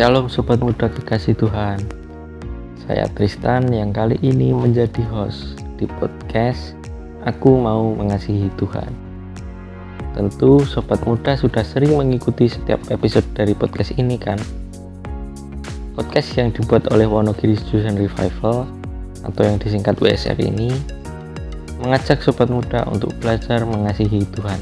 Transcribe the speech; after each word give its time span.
Shalom 0.00 0.32
Sobat 0.32 0.64
Muda 0.64 0.88
Kekasih 0.88 1.36
Tuhan. 1.36 1.76
Saya 2.88 3.04
Tristan 3.12 3.68
yang 3.68 3.92
kali 3.92 4.16
ini 4.24 4.48
menjadi 4.48 5.04
host 5.12 5.60
di 5.76 5.84
podcast 6.00 6.72
Aku 7.28 7.60
Mau 7.60 7.92
Mengasihi 7.92 8.48
Tuhan. 8.56 8.88
Tentu 10.16 10.64
Sobat 10.64 11.04
Muda 11.04 11.36
sudah 11.36 11.60
sering 11.60 12.00
mengikuti 12.00 12.48
setiap 12.48 12.80
episode 12.88 13.28
dari 13.36 13.52
podcast 13.52 13.92
ini 14.00 14.16
kan? 14.16 14.40
Podcast 15.92 16.32
yang 16.32 16.48
dibuat 16.48 16.88
oleh 16.96 17.04
Wonogiri 17.04 17.60
Student 17.60 18.00
Revival 18.00 18.64
atau 19.28 19.42
yang 19.44 19.60
disingkat 19.60 20.00
WSR 20.00 20.40
ini 20.40 20.72
mengajak 21.84 22.24
Sobat 22.24 22.48
Muda 22.48 22.88
untuk 22.88 23.12
belajar 23.20 23.68
mengasihi 23.68 24.24
Tuhan. 24.32 24.60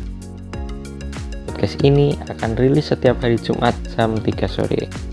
Podcast 1.46 1.78
ini 1.86 2.18
akan 2.26 2.58
rilis 2.58 2.90
setiap 2.90 3.22
hari 3.22 3.38
Jumat 3.38 3.78
jam 3.94 4.18
3 4.18 4.26
sore 4.50 5.07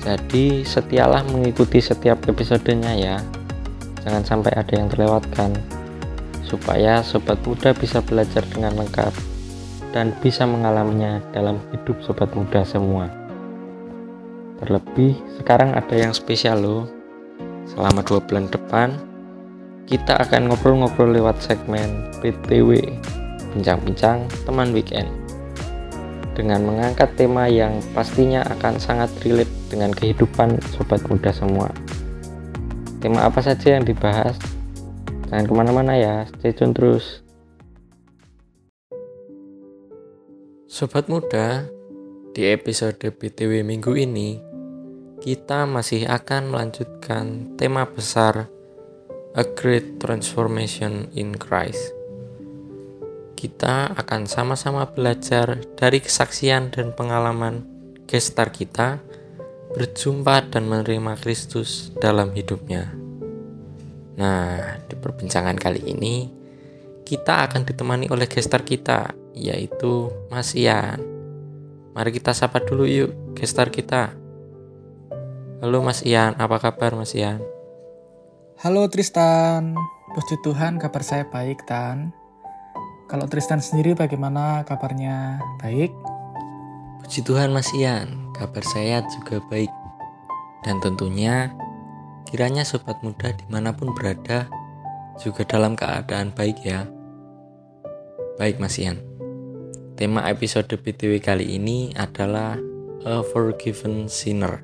jadi 0.00 0.64
setialah 0.64 1.20
mengikuti 1.28 1.76
setiap 1.76 2.24
episodenya 2.24 2.92
ya. 2.96 3.16
Jangan 4.00 4.24
sampai 4.24 4.52
ada 4.56 4.72
yang 4.72 4.88
terlewatkan. 4.88 5.52
Supaya 6.40 7.04
sobat 7.04 7.38
muda 7.44 7.76
bisa 7.76 8.00
belajar 8.00 8.42
dengan 8.48 8.80
lengkap 8.80 9.12
dan 9.92 10.16
bisa 10.24 10.48
mengalaminya 10.48 11.20
dalam 11.36 11.60
hidup 11.70 12.00
sobat 12.00 12.32
muda 12.32 12.64
semua. 12.64 13.12
Terlebih 14.64 15.20
sekarang 15.36 15.76
ada 15.76 15.94
yang 15.94 16.16
spesial 16.16 16.64
loh. 16.64 16.84
Selama 17.68 18.00
dua 18.00 18.24
bulan 18.24 18.48
depan 18.48 18.96
kita 19.84 20.16
akan 20.16 20.50
ngobrol-ngobrol 20.50 21.10
lewat 21.10 21.42
segmen 21.42 22.10
PTW 22.22 22.78
Bincang-bincang 23.50 24.30
teman 24.46 24.70
weekend 24.70 25.10
dengan 26.38 26.62
mengangkat 26.62 27.10
tema 27.18 27.50
yang 27.50 27.82
pastinya 27.90 28.46
akan 28.46 28.78
sangat 28.78 29.10
relate 29.26 29.59
dengan 29.70 29.94
kehidupan 29.94 30.58
sobat 30.74 30.98
muda 31.06 31.30
semua. 31.30 31.70
Tema 32.98 33.30
apa 33.30 33.38
saja 33.38 33.78
yang 33.78 33.86
dibahas? 33.86 34.34
Jangan 35.30 35.46
ke 35.46 35.52
mana-mana 35.54 35.94
ya, 35.94 36.26
stay 36.26 36.50
tune 36.50 36.74
terus. 36.74 37.22
Sobat 40.66 41.06
muda, 41.06 41.70
di 42.34 42.50
episode 42.50 42.98
BTW 42.98 43.62
minggu 43.62 43.94
ini, 43.94 44.42
kita 45.22 45.70
masih 45.70 46.10
akan 46.10 46.50
melanjutkan 46.50 47.54
tema 47.54 47.86
besar 47.86 48.50
A 49.38 49.46
Great 49.46 50.02
Transformation 50.02 51.06
in 51.14 51.38
Christ 51.38 52.00
kita 53.40 53.96
akan 53.96 54.28
sama-sama 54.28 54.84
belajar 54.84 55.64
dari 55.72 56.04
kesaksian 56.04 56.68
dan 56.68 56.92
pengalaman 56.92 57.64
gestar 58.04 58.52
kita 58.52 59.00
berjumpa 59.70 60.50
dan 60.50 60.66
menerima 60.66 61.14
Kristus 61.22 61.94
dalam 62.02 62.34
hidupnya. 62.34 62.90
Nah, 64.18 64.82
di 64.84 64.94
perbincangan 64.98 65.56
kali 65.56 65.80
ini 65.86 66.26
kita 67.06 67.46
akan 67.46 67.62
ditemani 67.66 68.10
oleh 68.10 68.26
gestar 68.26 68.66
kita, 68.66 69.14
yaitu 69.34 70.10
Mas 70.28 70.52
Ian. 70.58 70.98
Mari 71.94 72.10
kita 72.14 72.34
sapa 72.34 72.62
dulu 72.62 72.86
yuk 72.86 73.10
gestar 73.34 73.70
kita. 73.70 74.14
Halo 75.62 75.82
Mas 75.82 76.02
Ian, 76.06 76.34
apa 76.38 76.58
kabar 76.58 76.94
Mas 76.94 77.14
Ian? 77.14 77.42
Halo 78.60 78.86
Tristan, 78.92 79.74
puji 80.12 80.36
Tuhan 80.44 80.76
kabar 80.76 81.02
saya 81.02 81.24
baik 81.28 81.64
Tan. 81.64 82.12
Kalau 83.10 83.26
Tristan 83.26 83.58
sendiri 83.58 83.98
bagaimana 83.98 84.62
kabarnya? 84.62 85.42
Baik? 85.58 85.90
Puji 87.00 87.24
Tuhan 87.24 87.48
Mas 87.56 87.72
Ian, 87.72 88.28
kabar 88.36 88.60
saya 88.60 89.00
juga 89.08 89.40
baik. 89.48 89.72
Dan 90.60 90.84
tentunya 90.84 91.48
kiranya 92.28 92.60
sobat 92.68 93.00
muda 93.00 93.32
di 93.32 93.48
mana 93.48 93.72
pun 93.72 93.96
berada 93.96 94.44
juga 95.16 95.48
dalam 95.48 95.72
keadaan 95.72 96.36
baik 96.36 96.60
ya. 96.60 96.84
Baik 98.36 98.60
Mas 98.60 98.76
Ian, 98.76 99.00
tema 99.96 100.28
episode 100.28 100.68
BTW 100.68 101.24
kali 101.24 101.56
ini 101.56 101.96
adalah 101.96 102.60
A 103.08 103.24
Forgiven 103.24 104.04
Sinner 104.12 104.60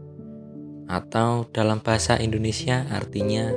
atau 0.93 1.49
dalam 1.51 1.81
bahasa 1.81 2.21
Indonesia 2.21 2.85
artinya 2.93 3.49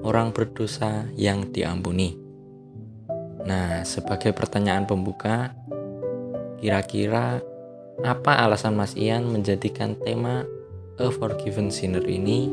orang 0.00 0.32
berdosa 0.32 1.06
yang 1.14 1.52
diampuni. 1.52 2.18
Nah, 3.42 3.84
sebagai 3.86 4.34
pertanyaan 4.34 4.86
pembuka, 4.86 5.54
kira-kira 6.58 7.42
apa 8.02 8.34
alasan 8.42 8.74
Mas 8.74 8.98
Ian 8.98 9.30
menjadikan 9.30 9.94
tema 10.02 10.42
A 10.98 11.06
Forgiven 11.10 11.70
Sinner 11.70 12.02
ini 12.02 12.50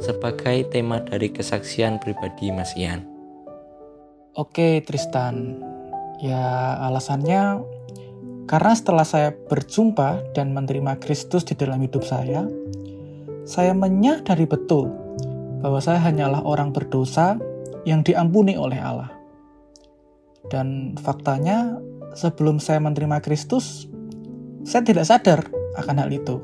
sebagai 0.00 0.64
tema 0.72 1.04
dari 1.04 1.28
kesaksian 1.28 2.00
pribadi 2.00 2.48
Mas 2.48 2.72
Ian? 2.76 3.04
Oke, 4.32 4.80
Tristan. 4.80 5.60
Ya, 6.20 6.76
alasannya 6.80 7.60
karena 8.48 8.72
setelah 8.72 9.04
saya 9.04 9.30
berjumpa 9.36 10.32
dan 10.32 10.56
menerima 10.56 10.96
Kristus 10.98 11.44
di 11.44 11.54
dalam 11.54 11.80
hidup 11.84 12.02
saya, 12.02 12.48
saya 13.44 13.76
menyadari 13.76 14.48
betul 14.48 14.90
bahwa 15.60 15.78
saya 15.78 16.00
hanyalah 16.00 16.40
orang 16.42 16.72
berdosa 16.72 17.36
yang 17.84 18.00
diampuni 18.00 18.56
oleh 18.56 18.80
Allah. 18.80 19.12
Dan 20.48 20.96
faktanya, 20.96 21.76
sebelum 22.16 22.58
saya 22.58 22.80
menerima 22.80 23.20
Kristus, 23.22 23.89
saya 24.70 24.86
tidak 24.86 25.02
sadar 25.02 25.50
akan 25.74 25.98
hal 25.98 26.10
itu. 26.14 26.38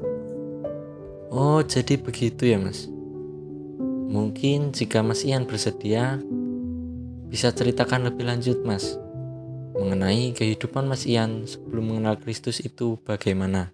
Oh, 1.31 1.63
jadi 1.63 1.95
begitu 1.95 2.51
ya, 2.51 2.59
Mas. 2.59 2.91
Mungkin 4.11 4.75
jika 4.75 5.07
Mas 5.07 5.23
Ian 5.23 5.47
bersedia, 5.47 6.19
bisa 7.31 7.55
ceritakan 7.55 8.11
lebih 8.11 8.27
lanjut, 8.27 8.67
Mas, 8.67 8.99
mengenai 9.79 10.35
kehidupan 10.35 10.91
Mas 10.91 11.07
Ian 11.07 11.47
sebelum 11.47 11.95
mengenal 11.95 12.19
Kristus 12.19 12.59
itu 12.59 12.99
bagaimana? 13.07 13.71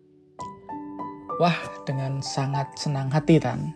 Wah, 1.41 1.57
dengan 1.89 2.21
sangat 2.21 2.77
senang 2.77 3.09
hati, 3.09 3.41
Tan. 3.41 3.73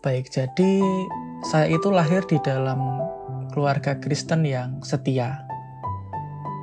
Baik, 0.00 0.32
jadi 0.32 0.80
saya 1.52 1.68
itu 1.68 1.92
lahir 1.92 2.24
di 2.24 2.40
dalam 2.40 2.80
keluarga 3.52 4.00
Kristen 4.00 4.48
yang 4.48 4.80
setia. 4.80 5.44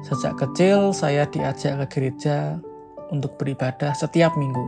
Sejak 0.02 0.34
kecil 0.36 0.98
saya 0.98 1.30
diajak 1.30 1.86
ke 1.86 1.86
gereja 1.94 2.58
untuk 3.14 3.38
beribadah 3.38 3.94
setiap 3.94 4.34
minggu. 4.34 4.66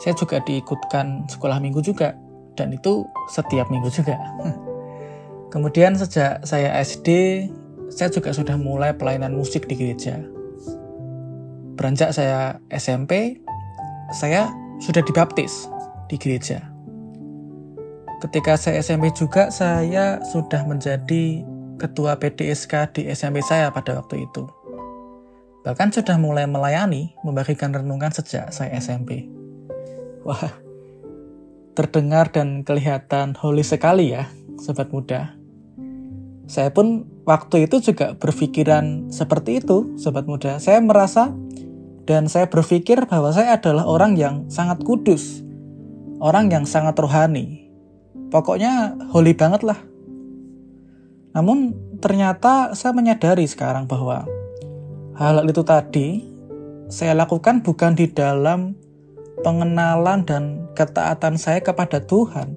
Saya 0.00 0.16
juga 0.16 0.40
diikutkan 0.40 1.28
sekolah 1.28 1.60
minggu 1.60 1.84
juga, 1.84 2.16
dan 2.56 2.72
itu 2.72 3.04
setiap 3.28 3.68
minggu 3.68 3.92
juga. 3.92 4.16
Kemudian 5.52 5.94
sejak 5.94 6.42
saya 6.42 6.74
SD, 6.80 7.08
saya 7.92 8.10
juga 8.10 8.32
sudah 8.32 8.56
mulai 8.58 8.96
pelayanan 8.96 9.36
musik 9.36 9.68
di 9.68 9.76
gereja. 9.76 10.18
Beranjak 11.78 12.10
saya 12.16 12.58
SMP, 12.72 13.38
saya 14.10 14.50
sudah 14.82 15.04
dibaptis 15.04 15.70
di 16.10 16.18
gereja. 16.18 16.64
Ketika 18.18 18.56
saya 18.56 18.80
SMP 18.80 19.12
juga, 19.12 19.52
saya 19.52 20.18
sudah 20.32 20.64
menjadi 20.64 21.44
ketua 21.76 22.16
PDSK 22.16 22.96
di 22.96 23.02
SMP 23.12 23.44
saya 23.44 23.68
pada 23.68 24.00
waktu 24.00 24.24
itu. 24.24 24.63
Bahkan 25.64 25.96
sudah 25.96 26.20
mulai 26.20 26.44
melayani 26.44 27.16
membagikan 27.24 27.72
renungan 27.72 28.12
sejak 28.12 28.52
saya 28.52 28.76
SMP. 28.76 29.24
Wah, 30.22 30.52
terdengar 31.72 32.28
dan 32.30 32.62
kelihatan 32.62 33.32
holy 33.34 33.64
sekali 33.64 34.12
ya, 34.12 34.28
sobat 34.60 34.92
muda. 34.92 35.32
Saya 36.44 36.68
pun 36.68 37.08
waktu 37.24 37.64
itu 37.64 37.80
juga 37.80 38.12
berpikiran 38.12 39.08
seperti 39.08 39.64
itu, 39.64 39.96
sobat 39.96 40.28
muda. 40.28 40.60
Saya 40.60 40.84
merasa 40.84 41.32
dan 42.04 42.28
saya 42.28 42.52
berpikir 42.52 43.08
bahwa 43.08 43.32
saya 43.32 43.56
adalah 43.56 43.88
orang 43.88 44.20
yang 44.20 44.44
sangat 44.52 44.84
kudus, 44.84 45.40
orang 46.20 46.52
yang 46.52 46.68
sangat 46.68 46.92
rohani. 47.00 47.72
Pokoknya 48.28 48.92
holy 49.08 49.32
banget 49.32 49.64
lah 49.64 49.80
namun 51.34 51.74
ternyata 51.98 52.78
saya 52.78 52.94
menyadari 52.94 53.42
sekarang 53.50 53.90
bahwa 53.90 54.22
hal 55.14 55.46
itu 55.46 55.62
tadi 55.62 56.26
saya 56.90 57.14
lakukan 57.14 57.62
bukan 57.62 57.94
di 57.94 58.10
dalam 58.10 58.74
pengenalan 59.42 60.26
dan 60.26 60.66
ketaatan 60.74 61.38
saya 61.38 61.62
kepada 61.62 62.02
Tuhan. 62.02 62.54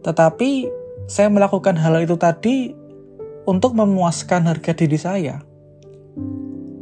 Tetapi 0.00 0.68
saya 1.04 1.28
melakukan 1.28 1.76
hal 1.76 2.00
itu 2.00 2.16
tadi 2.16 2.72
untuk 3.44 3.76
memuaskan 3.76 4.48
harga 4.48 4.72
diri 4.72 4.98
saya. 4.98 5.44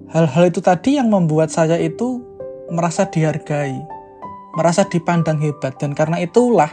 Hal-hal 0.09 0.49
itu 0.49 0.65
tadi 0.65 0.97
yang 0.97 1.13
membuat 1.13 1.53
saya 1.53 1.77
itu 1.77 2.25
merasa 2.73 3.05
dihargai, 3.09 3.77
merasa 4.57 4.87
dipandang 4.89 5.41
hebat 5.43 5.77
dan 5.77 5.93
karena 5.93 6.23
itulah 6.23 6.71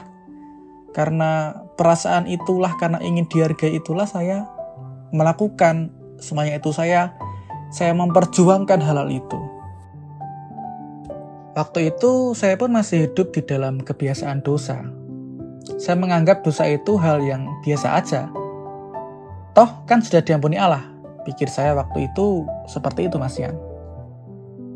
karena 0.96 1.52
perasaan 1.76 2.24
itulah, 2.32 2.72
karena 2.80 3.04
ingin 3.04 3.28
dihargai 3.28 3.76
itulah 3.76 4.08
saya 4.08 4.48
melakukan 5.12 5.92
semuanya 6.24 6.56
itu 6.56 6.72
saya 6.72 7.12
saya 7.76 7.92
memperjuangkan 7.92 8.80
hal-hal 8.80 9.12
itu. 9.12 9.40
waktu 11.56 11.92
itu 11.92 12.36
saya 12.36 12.60
pun 12.60 12.72
masih 12.72 13.08
hidup 13.08 13.32
di 13.36 13.44
dalam 13.44 13.80
kebiasaan 13.80 14.44
dosa. 14.44 14.84
Saya 15.80 15.96
menganggap 15.96 16.44
dosa 16.44 16.68
itu 16.68 17.00
hal 17.00 17.24
yang 17.24 17.48
biasa 17.64 17.96
aja. 17.96 18.28
Toh 19.56 19.72
kan 19.88 20.04
sudah 20.04 20.20
diampuni 20.20 20.60
Allah. 20.60 20.84
Pikir 21.24 21.48
saya 21.48 21.72
waktu 21.76 22.12
itu 22.12 22.44
seperti 22.68 23.08
itu 23.08 23.16
Mas 23.16 23.40
Ian. 23.40 23.56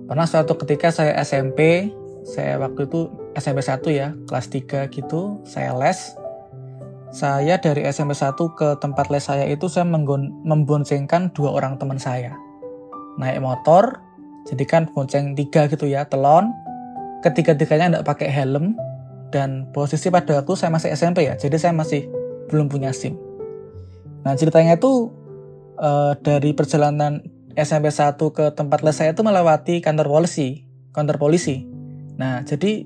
Pernah 0.07 0.23
suatu 0.23 0.55
ketika 0.55 0.87
saya 0.87 1.19
SMP, 1.19 1.91
saya 2.23 2.55
waktu 2.63 2.87
itu 2.87 3.11
SMP 3.35 3.59
1 3.59 3.91
ya, 3.91 4.15
kelas 4.27 4.47
3 4.47 4.87
gitu, 4.91 5.43
saya 5.43 5.75
les. 5.75 6.15
Saya 7.11 7.59
dari 7.59 7.83
SMP 7.91 8.15
1 8.15 8.39
ke 8.55 8.79
tempat 8.79 9.11
les 9.11 9.27
saya 9.27 9.45
itu 9.51 9.67
saya 9.67 9.83
memboncengkan 9.83 11.35
dua 11.35 11.59
orang 11.59 11.75
teman 11.75 11.99
saya. 11.99 12.48
Naik 13.19 13.43
motor, 13.43 13.99
jadi 14.47 14.63
kan 14.63 14.87
bonceng 14.87 15.35
tiga 15.35 15.67
gitu 15.67 15.85
ya, 15.85 16.07
telon. 16.07 16.55
Ketiga-tiganya 17.19 17.99
tidak 17.99 18.07
pakai 18.07 18.31
helm, 18.31 18.79
dan 19.29 19.69
posisi 19.75 20.09
pada 20.09 20.41
waktu 20.41 20.53
saya 20.55 20.71
masih 20.71 20.89
SMP 20.95 21.27
ya, 21.27 21.35
jadi 21.37 21.59
saya 21.59 21.73
masih 21.75 22.07
belum 22.49 22.71
punya 22.71 22.95
SIM. 22.95 23.19
Nah 24.23 24.33
ceritanya 24.39 24.79
itu 24.79 25.13
uh, 25.79 26.15
dari 26.19 26.51
perjalanan 26.55 27.23
SMP 27.55 27.91
1 27.91 28.15
ke 28.15 28.45
tempat 28.53 28.79
les 28.85 28.95
saya 28.95 29.11
itu 29.11 29.21
melewati 29.25 29.83
kantor 29.83 30.07
polisi, 30.07 30.63
kantor 30.95 31.17
polisi. 31.19 31.65
Nah, 32.19 32.43
jadi 32.43 32.83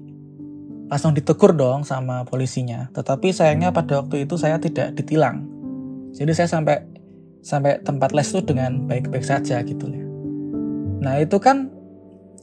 langsung 0.87 1.17
ditegur 1.17 1.57
dong 1.57 1.85
sama 1.85 2.25
polisinya. 2.25 2.89
Tetapi 2.93 3.33
sayangnya 3.33 3.73
pada 3.73 4.01
waktu 4.01 4.29
itu 4.29 4.37
saya 4.37 4.61
tidak 4.61 4.93
ditilang. 4.93 5.45
Jadi 6.13 6.31
saya 6.37 6.49
sampai 6.49 6.85
sampai 7.43 7.81
tempat 7.81 8.13
les 8.13 8.29
itu 8.29 8.41
dengan 8.45 8.85
baik-baik 8.85 9.25
saja 9.25 9.61
gitu 9.65 9.89
ya. 9.89 10.02
Nah, 11.03 11.19
itu 11.19 11.35
kan 11.43 11.67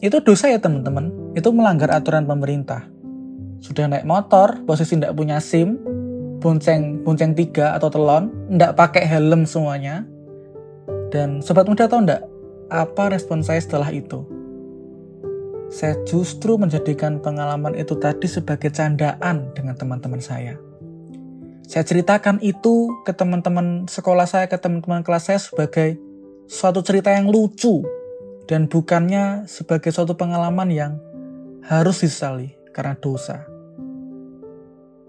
itu 0.05 0.21
dosa 0.21 0.53
ya 0.53 0.61
teman-teman. 0.61 1.33
Itu 1.33 1.53
melanggar 1.57 1.89
aturan 1.93 2.29
pemerintah. 2.29 2.85
Sudah 3.61 3.89
naik 3.89 4.05
motor, 4.09 4.65
posisi 4.65 4.97
tidak 4.97 5.17
punya 5.17 5.41
SIM, 5.41 5.81
bonceng 6.41 7.05
bonceng 7.05 7.37
tiga 7.37 7.77
atau 7.77 7.93
telon, 7.93 8.33
tidak 8.49 8.73
pakai 8.77 9.05
helm 9.05 9.45
semuanya, 9.45 10.09
dan 11.13 11.45
sobat 11.45 11.69
muda 11.69 11.85
tahu 11.85 12.09
enggak 12.09 12.25
apa 12.73 13.13
respon 13.13 13.45
saya 13.45 13.61
setelah 13.61 13.93
itu? 13.93 14.25
Saya 15.71 16.01
justru 16.09 16.57
menjadikan 16.59 17.23
pengalaman 17.23 17.77
itu 17.79 17.95
tadi 18.01 18.27
sebagai 18.27 18.73
candaan 18.75 19.53
dengan 19.55 19.77
teman-teman 19.77 20.19
saya. 20.19 20.57
Saya 21.69 21.87
ceritakan 21.87 22.43
itu 22.43 22.91
ke 23.07 23.15
teman-teman 23.15 23.87
sekolah 23.87 24.27
saya, 24.27 24.51
ke 24.51 24.59
teman-teman 24.59 25.07
kelas 25.07 25.31
saya 25.31 25.39
sebagai 25.39 26.01
suatu 26.51 26.83
cerita 26.83 27.15
yang 27.15 27.31
lucu 27.31 27.87
dan 28.51 28.67
bukannya 28.67 29.47
sebagai 29.47 29.95
suatu 29.95 30.19
pengalaman 30.19 30.75
yang 30.75 30.93
harus 31.63 32.03
disesali 32.03 32.59
karena 32.75 32.99
dosa. 32.99 33.47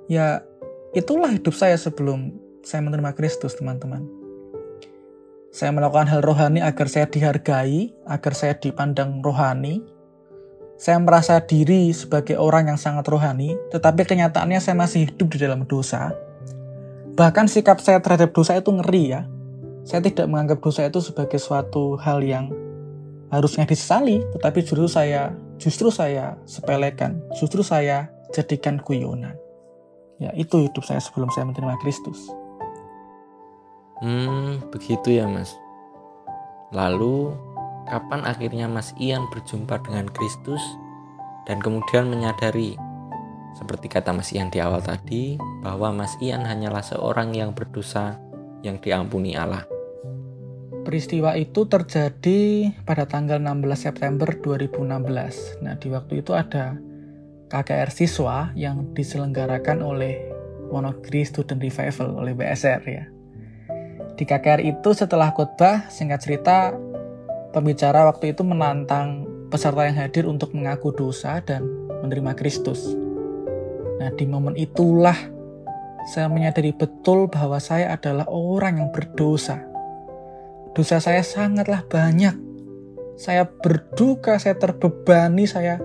Ya, 0.06 0.46
itulah 0.94 1.34
hidup 1.34 1.58
saya 1.58 1.74
sebelum 1.74 2.38
saya 2.62 2.86
menerima 2.86 3.18
Kristus, 3.18 3.58
teman-teman. 3.58 4.06
Saya 5.50 5.74
melakukan 5.74 6.06
hal 6.06 6.22
rohani 6.22 6.62
agar 6.62 6.86
saya 6.86 7.10
dihargai, 7.10 7.98
agar 8.06 8.34
saya 8.38 8.54
dipandang 8.54 9.26
rohani. 9.26 9.82
Saya 10.78 11.02
merasa 11.02 11.42
diri 11.42 11.90
sebagai 11.98 12.38
orang 12.38 12.70
yang 12.70 12.78
sangat 12.78 13.10
rohani, 13.10 13.58
tetapi 13.74 14.06
kenyataannya 14.06 14.62
saya 14.62 14.78
masih 14.78 15.10
hidup 15.10 15.34
di 15.34 15.42
dalam 15.42 15.66
dosa. 15.66 16.14
Bahkan 17.18 17.50
sikap 17.50 17.82
saya 17.82 18.06
terhadap 18.06 18.38
dosa 18.38 18.54
itu 18.54 18.70
ngeri 18.70 19.18
ya. 19.18 19.26
Saya 19.82 20.06
tidak 20.06 20.30
menganggap 20.30 20.62
dosa 20.62 20.86
itu 20.86 21.02
sebagai 21.02 21.42
suatu 21.42 21.98
hal 21.98 22.22
yang 22.22 22.61
harusnya 23.32 23.64
disesali, 23.64 24.20
tetapi 24.36 24.62
justru 24.62 24.86
saya 24.92 25.32
justru 25.56 25.88
saya 25.88 26.36
sepelekan, 26.44 27.24
justru 27.40 27.64
saya 27.64 28.12
jadikan 28.36 28.78
guyonan. 28.84 29.40
Ya, 30.22 30.30
itu 30.38 30.70
hidup 30.70 30.86
saya 30.86 31.02
sebelum 31.02 31.34
saya 31.34 31.50
menerima 31.50 31.82
Kristus. 31.82 32.30
Hmm, 34.04 34.62
begitu 34.70 35.18
ya 35.18 35.26
mas. 35.26 35.50
Lalu, 36.72 37.36
kapan 37.90 38.24
akhirnya 38.24 38.72
Mas 38.72 38.96
Ian 38.96 39.28
berjumpa 39.28 39.84
dengan 39.84 40.08
Kristus 40.08 40.64
dan 41.44 41.60
kemudian 41.60 42.08
menyadari, 42.08 42.80
seperti 43.60 43.92
kata 43.92 44.16
Mas 44.16 44.32
Ian 44.32 44.48
di 44.48 44.64
awal 44.64 44.80
tadi, 44.80 45.36
bahwa 45.60 45.92
Mas 45.92 46.16
Ian 46.24 46.48
hanyalah 46.48 46.80
seorang 46.80 47.36
yang 47.36 47.52
berdosa 47.52 48.16
yang 48.64 48.80
diampuni 48.80 49.36
Allah. 49.36 49.68
Peristiwa 50.82 51.38
itu 51.38 51.70
terjadi 51.70 52.74
pada 52.82 53.06
tanggal 53.06 53.38
16 53.38 53.78
September 53.78 54.34
2016. 54.34 55.62
Nah, 55.62 55.78
di 55.78 55.88
waktu 55.94 56.26
itu 56.26 56.34
ada 56.34 56.74
KKR 57.54 57.90
siswa 57.94 58.50
yang 58.58 58.96
diselenggarakan 58.98 59.86
oleh 59.86 60.18
Wonogiri 60.74 61.22
Student 61.28 61.62
Revival 61.62 62.18
oleh 62.18 62.34
BSR 62.34 62.82
ya. 62.88 63.06
Di 64.18 64.24
KKR 64.26 64.62
itu 64.66 64.90
setelah 64.98 65.30
khotbah, 65.36 65.86
singkat 65.92 66.24
cerita, 66.26 66.74
pembicara 67.54 68.08
waktu 68.10 68.34
itu 68.34 68.42
menantang 68.42 69.28
peserta 69.52 69.86
yang 69.86 70.00
hadir 70.00 70.26
untuk 70.26 70.56
mengaku 70.56 70.96
dosa 70.96 71.44
dan 71.44 71.68
menerima 72.02 72.34
Kristus. 72.34 72.88
Nah, 74.02 74.10
di 74.18 74.26
momen 74.26 74.58
itulah 74.58 75.16
saya 76.10 76.26
menyadari 76.26 76.74
betul 76.74 77.30
bahwa 77.30 77.62
saya 77.62 77.94
adalah 77.94 78.26
orang 78.32 78.82
yang 78.82 78.90
berdosa. 78.90 79.71
Dosa 80.72 81.04
saya 81.04 81.22
sangatlah 81.26 81.84
banyak. 81.86 82.36
Saya 83.20 83.46
berduka, 83.46 84.40
saya 84.42 84.58
terbebani, 84.58 85.46
saya 85.46 85.78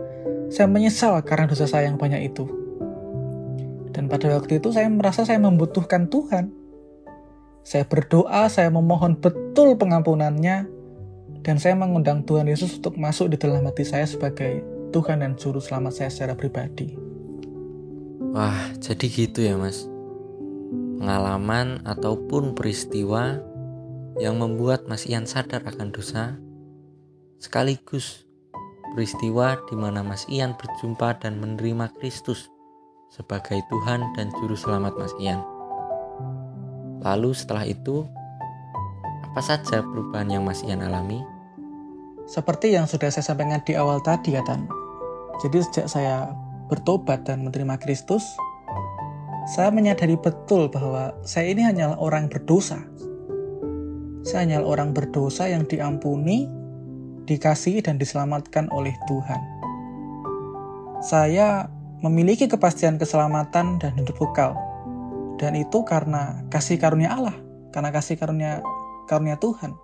saya 0.47 0.71
menyesal 0.71 1.19
karena 1.27 1.51
dosa 1.51 1.67
saya 1.67 1.91
yang 1.91 1.99
banyak 1.99 2.33
itu. 2.33 2.47
Dan 3.91 4.07
pada 4.07 4.31
waktu 4.37 4.63
itu 4.63 4.71
saya 4.71 4.87
merasa 4.87 5.27
saya 5.27 5.43
membutuhkan 5.43 6.07
Tuhan 6.07 6.67
saya 7.67 7.83
berdoa, 7.83 8.47
saya 8.47 8.71
memohon 8.71 9.19
betul 9.19 9.75
pengampunannya, 9.75 10.71
dan 11.43 11.57
saya 11.59 11.75
mengundang 11.75 12.23
Tuhan 12.23 12.47
Yesus 12.47 12.79
untuk 12.79 12.95
masuk 12.95 13.35
di 13.35 13.43
dalam 13.43 13.67
hati 13.67 13.83
saya 13.83 14.07
sebagai 14.07 14.63
Tuhan 14.95 15.19
dan 15.19 15.35
Juru 15.35 15.59
Selamat 15.59 15.99
saya 15.99 16.15
secara 16.15 16.39
pribadi. 16.39 16.95
Wah, 18.31 18.71
jadi 18.79 19.03
gitu 19.11 19.43
ya 19.43 19.59
mas. 19.59 19.83
Pengalaman 21.03 21.83
ataupun 21.83 22.55
peristiwa 22.55 23.43
yang 24.17 24.41
membuat 24.41 24.89
Mas 24.89 25.05
Ian 25.05 25.29
sadar 25.29 25.61
akan 25.65 25.93
dosa, 25.93 26.41
sekaligus 27.37 28.25
peristiwa 28.97 29.61
di 29.69 29.77
mana 29.77 30.01
Mas 30.01 30.25
Ian 30.33 30.57
berjumpa 30.57 31.21
dan 31.21 31.37
menerima 31.37 31.93
Kristus 32.01 32.49
sebagai 33.13 33.61
Tuhan 33.69 34.01
dan 34.17 34.33
Juru 34.41 34.57
Selamat 34.57 34.97
Mas 34.97 35.13
Ian. 35.21 35.45
Lalu 37.05 37.37
setelah 37.37 37.69
itu, 37.69 38.09
apa 39.21 39.41
saja 39.45 39.85
perubahan 39.85 40.33
yang 40.33 40.49
Mas 40.49 40.65
Ian 40.65 40.81
alami? 40.81 41.21
Seperti 42.25 42.73
yang 42.73 42.89
sudah 42.89 43.13
saya 43.13 43.23
sampaikan 43.23 43.61
di 43.63 43.77
awal 43.77 44.01
tadi 44.01 44.35
ya 44.35 44.43
Tan. 44.43 44.67
Jadi 45.45 45.61
sejak 45.61 45.87
saya 45.93 46.33
bertobat 46.73 47.29
dan 47.29 47.45
menerima 47.45 47.77
Kristus, 47.79 48.25
saya 49.47 49.71
menyadari 49.71 50.19
betul 50.19 50.67
bahwa 50.73 51.15
saya 51.23 51.53
ini 51.53 51.63
hanyalah 51.63 52.01
orang 52.01 52.27
berdosa. 52.27 52.83
Saya 54.27 54.43
hanyalah 54.43 54.67
orang 54.67 54.91
berdosa 54.91 55.47
yang 55.47 55.71
diampuni, 55.71 56.51
dikasihi 57.31 57.79
dan 57.79 57.95
diselamatkan 57.95 58.67
oleh 58.75 58.91
Tuhan. 59.07 59.39
Saya 60.99 61.71
memiliki 62.03 62.51
kepastian 62.51 62.99
keselamatan 62.99 63.79
dan 63.79 63.95
hidup 63.95 64.19
kekal 64.19 64.59
dan 65.39 65.55
itu 65.55 65.87
karena 65.87 66.43
kasih 66.51 66.81
karunia 66.81 67.15
Allah, 67.15 67.37
karena 67.71 67.95
kasih 67.95 68.19
karunia 68.19 68.67
karunia 69.07 69.39
Tuhan. 69.39 69.79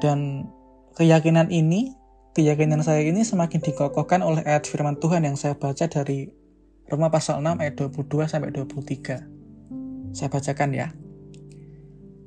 Dan 0.00 0.48
keyakinan 0.96 1.52
ini, 1.52 1.92
keyakinan 2.32 2.80
saya 2.80 3.04
ini 3.04 3.26
semakin 3.26 3.60
dikokohkan 3.60 4.24
oleh 4.24 4.40
ayat 4.46 4.64
firman 4.64 4.96
Tuhan 4.96 5.26
yang 5.26 5.36
saya 5.36 5.58
baca 5.58 5.84
dari 5.84 6.32
Roma 6.86 7.10
pasal 7.10 7.42
6 7.42 7.60
ayat 7.60 7.74
22 7.76 8.30
sampai 8.30 8.54
23. 8.54 10.14
Saya 10.14 10.28
bacakan 10.30 10.70
ya. 10.72 10.88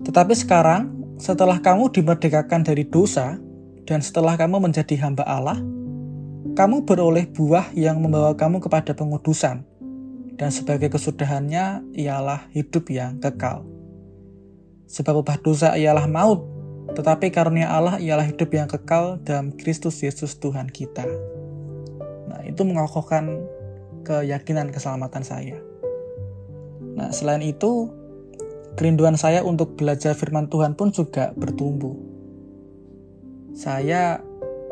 Tetapi 0.04 0.34
sekarang, 0.36 0.96
setelah 1.20 1.60
kamu 1.60 1.92
dimerdekakan 1.92 2.64
dari 2.64 2.88
dosa, 2.88 3.36
dan 3.84 4.00
setelah 4.00 4.40
kamu 4.40 4.64
menjadi 4.70 4.96
hamba 5.04 5.28
Allah, 5.28 5.60
kamu 6.56 6.88
beroleh 6.88 7.28
buah 7.28 7.76
yang 7.76 8.00
membawa 8.00 8.32
kamu 8.38 8.64
kepada 8.64 8.96
pengudusan, 8.96 9.68
dan 10.40 10.50
sebagai 10.56 10.88
kesudahannya 10.88 11.84
ialah 11.98 12.48
hidup 12.56 12.88
yang 12.88 13.20
kekal. 13.20 13.68
Sebab 14.88 15.22
upah 15.22 15.38
dosa 15.44 15.76
ialah 15.76 16.08
maut, 16.08 16.48
tetapi 16.96 17.30
karunia 17.30 17.70
Allah 17.70 18.00
ialah 18.00 18.24
hidup 18.24 18.50
yang 18.56 18.72
kekal 18.72 19.20
dalam 19.22 19.52
Kristus 19.54 20.00
Yesus 20.00 20.40
Tuhan 20.40 20.72
kita. 20.72 21.06
Nah, 22.32 22.42
itu 22.48 22.64
mengokohkan 22.64 23.44
keyakinan 24.08 24.72
keselamatan 24.72 25.22
saya. 25.22 25.60
Nah, 26.96 27.12
selain 27.14 27.44
itu, 27.44 27.92
kerinduan 28.80 29.20
saya 29.20 29.44
untuk 29.44 29.76
belajar 29.76 30.16
firman 30.16 30.48
Tuhan 30.48 30.80
pun 30.80 30.96
juga 30.96 31.36
bertumbuh. 31.36 32.00
Saya 33.52 34.24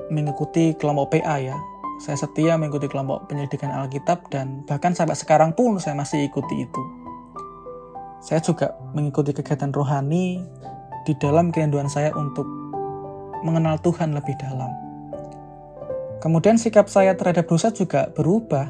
mengikuti 0.07 0.71
kelompok 0.79 1.19
PA 1.19 1.35
ya, 1.43 1.59
Saya 1.97 2.15
setia 2.15 2.55
mengikuti 2.55 2.87
kelompok 2.87 3.25
penyelidikan 3.27 3.73
Alkitab 3.73 4.29
dan 4.29 4.63
bahkan 4.69 4.93
sampai 4.93 5.17
sekarang 5.17 5.51
pun 5.57 5.81
saya 5.81 5.97
masih 5.97 6.29
ikuti 6.29 6.63
itu. 6.63 6.83
Saya 8.21 8.37
juga 8.39 8.77
mengikuti 8.93 9.33
kegiatan 9.33 9.73
rohani 9.73 10.45
di 11.09 11.13
dalam 11.17 11.49
kerinduan 11.49 11.89
saya 11.89 12.13
untuk 12.13 12.45
mengenal 13.41 13.81
Tuhan 13.81 14.13
lebih 14.13 14.37
dalam. 14.37 14.69
Kemudian 16.21 16.61
sikap 16.61 16.85
saya 16.85 17.17
terhadap 17.17 17.49
dosa 17.49 17.73
juga 17.73 18.13
berubah. 18.13 18.69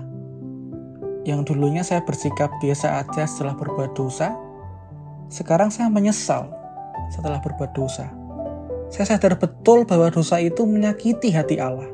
Yang 1.28 1.52
dulunya 1.52 1.84
saya 1.84 2.08
bersikap 2.08 2.48
biasa 2.64 3.04
aja 3.04 3.28
setelah 3.28 3.60
berbuat 3.60 3.92
dosa, 3.92 4.47
sekarang 5.28 5.68
saya 5.72 5.92
menyesal 5.92 6.48
setelah 7.12 7.40
berbuat 7.44 7.72
dosa. 7.76 8.08
Saya 8.88 9.16
sadar 9.16 9.36
betul 9.36 9.84
bahwa 9.84 10.08
dosa 10.08 10.40
itu 10.40 10.64
menyakiti 10.64 11.36
hati 11.36 11.60
Allah. 11.60 11.88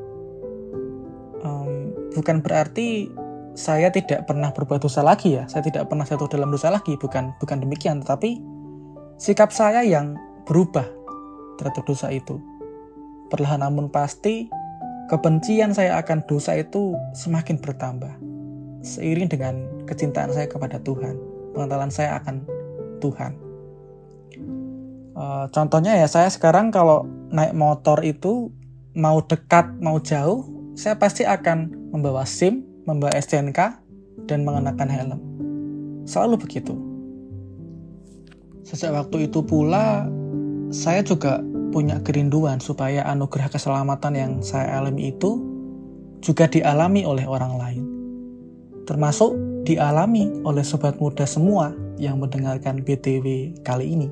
Um, 1.41 1.89
bukan 2.13 2.45
berarti 2.45 3.09
saya 3.57 3.89
tidak 3.89 4.29
pernah 4.29 4.53
berbuat 4.53 4.81
dosa 4.81 5.01
lagi 5.01 5.37
ya. 5.37 5.49
Saya 5.49 5.65
tidak 5.65 5.89
pernah 5.89 6.05
jatuh 6.05 6.29
dalam 6.29 6.53
dosa 6.53 6.69
lagi. 6.69 6.93
Bukan 6.97 7.33
bukan 7.41 7.57
demikian. 7.61 8.05
Tetapi 8.05 8.37
sikap 9.17 9.49
saya 9.49 9.81
yang 9.81 10.13
berubah 10.45 10.85
terhadap 11.57 11.85
dosa 11.85 12.13
itu. 12.13 12.37
Perlahan 13.33 13.65
namun 13.65 13.89
pasti 13.89 14.45
kebencian 15.09 15.73
saya 15.73 15.97
akan 15.97 16.21
dosa 16.29 16.53
itu 16.53 16.93
semakin 17.17 17.57
bertambah. 17.57 18.13
Seiring 18.85 19.31
dengan 19.31 19.65
kecintaan 19.89 20.29
saya 20.29 20.45
kepada 20.45 20.77
Tuhan. 20.77 21.17
Pengetahuan 21.57 21.89
saya 21.89 22.21
akan 22.21 22.45
Tuhan. 23.03 23.35
Uh, 25.13 25.45
contohnya 25.51 25.99
ya 25.99 26.07
saya 26.07 26.31
sekarang 26.31 26.71
kalau 26.71 27.03
naik 27.29 27.51
motor 27.53 27.99
itu 28.01 28.49
mau 28.95 29.19
dekat 29.21 29.69
mau 29.83 29.99
jauh 29.99 30.47
saya 30.73 30.97
pasti 30.97 31.21
akan 31.21 31.91
membawa 31.93 32.25
SIM, 32.25 32.65
membawa 32.89 33.13
STNK 33.13 33.77
dan 34.25 34.41
mengenakan 34.41 34.89
helm. 34.89 35.19
Selalu 36.09 36.41
begitu. 36.41 36.73
Sejak 38.65 38.89
waktu 38.95 39.29
itu 39.29 39.45
pula 39.45 40.09
saya 40.73 41.05
juga 41.05 41.45
punya 41.69 42.01
kerinduan 42.01 42.57
supaya 42.57 43.05
anugerah 43.05 43.53
keselamatan 43.53 44.13
yang 44.17 44.31
saya 44.41 44.81
alami 44.81 45.13
itu 45.13 45.41
juga 46.25 46.49
dialami 46.49 47.05
oleh 47.05 47.29
orang 47.29 47.53
lain. 47.61 47.83
Termasuk 48.89 49.37
dialami 49.63 50.43
oleh 50.43 50.61
sobat 50.61 50.99
muda 50.99 51.23
semua 51.23 51.71
yang 51.95 52.19
mendengarkan 52.19 52.83
BTW 52.83 53.57
kali 53.63 53.95
ini. 53.95 54.09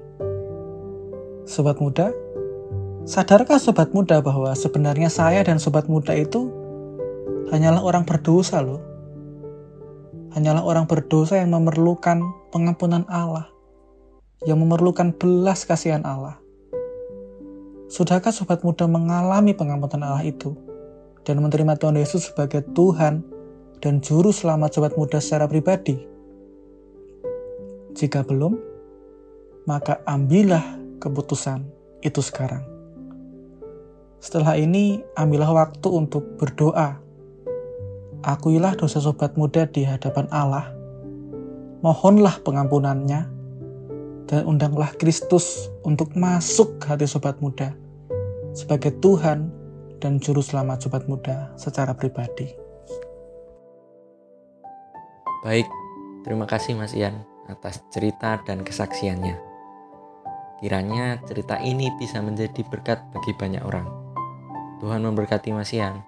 Sobat 1.44 1.76
muda, 1.84 2.16
sadarkah 3.04 3.60
sobat 3.60 3.92
muda 3.92 4.24
bahwa 4.24 4.56
sebenarnya 4.56 5.12
saya 5.12 5.44
dan 5.44 5.60
sobat 5.60 5.92
muda 5.92 6.16
itu 6.16 6.48
hanyalah 7.52 7.84
orang 7.84 8.08
berdosa 8.08 8.64
loh. 8.64 8.80
Hanyalah 10.32 10.64
orang 10.64 10.88
berdosa 10.88 11.36
yang 11.36 11.52
memerlukan 11.52 12.24
pengampunan 12.56 13.04
Allah, 13.12 13.52
yang 14.48 14.64
memerlukan 14.64 15.12
belas 15.12 15.68
kasihan 15.68 16.08
Allah. 16.08 16.40
Sudahkah 17.92 18.32
sobat 18.32 18.64
muda 18.64 18.88
mengalami 18.88 19.52
pengampunan 19.52 20.16
Allah 20.16 20.24
itu 20.24 20.56
dan 21.28 21.44
menerima 21.44 21.76
Tuhan 21.76 22.00
Yesus 22.00 22.32
sebagai 22.32 22.64
Tuhan 22.72 23.28
dan 23.82 23.98
Juru 24.00 24.30
Selamat 24.30 24.78
sobat 24.78 24.94
muda 24.94 25.18
secara 25.18 25.50
pribadi? 25.50 25.98
Jika 27.98 28.22
belum, 28.22 28.56
maka 29.66 30.00
ambillah 30.06 30.78
keputusan 31.02 31.66
itu 32.06 32.22
sekarang. 32.22 32.62
Setelah 34.22 34.54
ini, 34.54 35.02
ambillah 35.18 35.50
waktu 35.50 35.90
untuk 35.90 36.38
berdoa. 36.38 37.02
Akuilah 38.22 38.78
dosa 38.78 39.02
sobat 39.02 39.34
muda 39.34 39.66
di 39.66 39.82
hadapan 39.82 40.30
Allah. 40.30 40.70
Mohonlah 41.82 42.38
pengampunannya 42.46 43.22
dan 44.30 44.42
undanglah 44.46 44.94
Kristus 45.02 45.74
untuk 45.82 46.14
masuk 46.14 46.78
hati 46.86 47.10
sobat 47.10 47.42
muda 47.42 47.74
sebagai 48.54 48.94
Tuhan 49.02 49.50
dan 49.98 50.22
Juru 50.22 50.46
Selamat 50.46 50.86
sobat 50.86 51.10
muda 51.10 51.50
secara 51.58 51.98
pribadi. 51.98 52.61
Baik, 55.42 55.66
terima 56.22 56.46
kasih 56.46 56.78
Mas 56.78 56.94
Ian 56.94 57.26
atas 57.50 57.82
cerita 57.90 58.38
dan 58.46 58.62
kesaksiannya. 58.62 59.42
Kiranya 60.62 61.18
cerita 61.26 61.58
ini 61.58 61.90
bisa 61.98 62.22
menjadi 62.22 62.62
berkat 62.62 63.02
bagi 63.10 63.34
banyak 63.34 63.66
orang. 63.66 63.90
Tuhan 64.78 65.02
memberkati 65.02 65.50
Mas 65.50 65.74
Ian. 65.74 66.06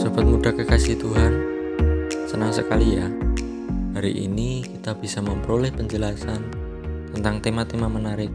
Sobat 0.00 0.24
muda 0.24 0.56
kekasih 0.56 0.96
Tuhan, 0.96 1.32
senang 2.24 2.48
sekali 2.48 2.96
ya. 2.96 3.12
Hari 3.92 4.24
ini 4.24 4.64
kita 4.64 4.96
bisa 4.96 5.20
memperoleh 5.20 5.68
penjelasan 5.68 6.48
tentang 7.12 7.44
tema-tema 7.44 7.92
menarik 7.92 8.32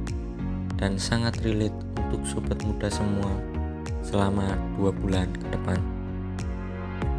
dan 0.78 1.02
sangat 1.02 1.42
relate 1.42 1.74
untuk 1.98 2.22
sobat 2.30 2.62
muda 2.62 2.94
semua 2.94 3.47
selama 4.08 4.56
dua 4.80 4.96
bulan 4.96 5.28
ke 5.36 5.46
depan. 5.52 5.80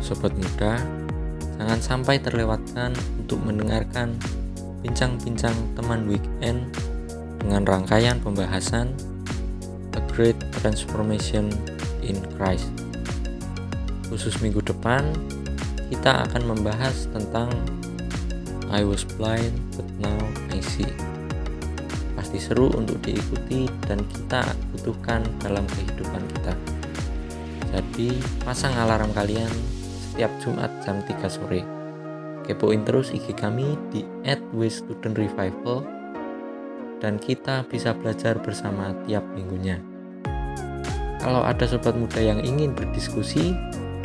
Sobat 0.01 0.33
muda, 0.33 0.81
Jangan 1.59 1.81
sampai 1.83 2.23
terlewatkan 2.23 2.95
untuk 3.19 3.43
mendengarkan 3.43 4.15
bincang-bincang 4.87 5.59
teman 5.75 6.07
weekend 6.07 6.71
dengan 7.43 7.67
rangkaian 7.67 8.23
pembahasan 8.23 8.95
A 9.99 10.01
Great 10.15 10.39
Transformation 10.63 11.51
in 12.07 12.23
Christ. 12.39 12.71
Khusus 14.07 14.39
minggu 14.39 14.63
depan, 14.63 15.03
kita 15.91 16.31
akan 16.31 16.47
membahas 16.47 17.11
tentang 17.11 17.51
I 18.71 18.87
was 18.87 19.03
blind 19.03 19.59
but 19.75 19.89
now 19.99 20.23
I 20.55 20.63
see. 20.63 20.87
Pasti 22.15 22.39
seru 22.39 22.71
untuk 22.71 23.03
diikuti 23.03 23.67
dan 23.91 23.99
kita 24.15 24.47
butuhkan 24.71 25.27
dalam 25.43 25.67
kehidupan 25.75 26.23
kita. 26.39 26.68
Jadi, 27.69 28.17
pasang 28.43 28.73
alarm 28.77 29.13
kalian 29.13 29.51
setiap 30.19 30.33
Jumat 30.43 30.73
jam 30.83 30.99
3 31.05 31.29
sore. 31.31 31.63
Kepoin 32.49 32.81
terus 32.81 33.13
IG 33.13 33.37
kami 33.37 33.77
di 33.93 34.03
@wstudentrevival 34.57 35.85
dan 36.99 37.21
kita 37.21 37.63
bisa 37.69 37.93
belajar 37.93 38.41
bersama 38.41 38.97
tiap 39.05 39.23
minggunya. 39.37 39.79
Kalau 41.21 41.45
ada 41.45 41.69
sobat 41.69 41.93
muda 41.93 42.19
yang 42.19 42.41
ingin 42.41 42.73
berdiskusi, 42.73 43.53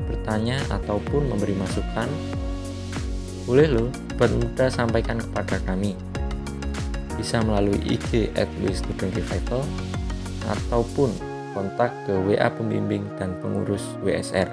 bertanya 0.05 0.59
ataupun 0.69 1.31
memberi 1.31 1.55
masukan, 1.55 2.11
boleh 3.47 3.67
loh 3.71 3.89
sobat 4.13 4.31
muda 4.35 4.65
sampaikan 4.67 5.23
kepada 5.23 5.57
kami. 5.63 5.95
Bisa 7.15 7.39
melalui 7.41 7.79
IG 7.87 8.27
@wstudentrevival 8.35 9.63
ataupun 10.51 11.15
kontak 11.53 11.93
ke 12.05 12.13
WA 12.13 12.49
pembimbing 12.51 13.05
dan 13.15 13.37
pengurus 13.39 13.81
WSR. 14.01 14.49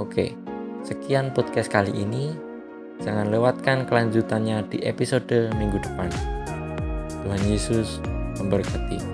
Oke, 0.00 0.34
sekian 0.82 1.30
podcast 1.30 1.70
kali 1.70 1.92
ini. 1.94 2.34
Jangan 3.02 3.30
lewatkan 3.30 3.90
kelanjutannya 3.90 4.70
di 4.70 4.78
episode 4.86 5.50
minggu 5.58 5.82
depan. 5.82 6.10
Tuhan 7.26 7.42
Yesus 7.50 7.98
memberkati. 8.38 9.13